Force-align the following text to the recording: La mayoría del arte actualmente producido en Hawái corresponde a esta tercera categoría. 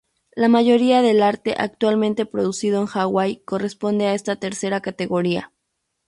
La 0.35 0.47
mayoría 0.49 1.03
del 1.03 1.21
arte 1.21 1.53
actualmente 1.59 2.25
producido 2.25 2.79
en 2.81 2.87
Hawái 2.87 3.43
corresponde 3.45 4.07
a 4.07 4.15
esta 4.15 4.35
tercera 4.37 4.81
categoría. 4.81 5.53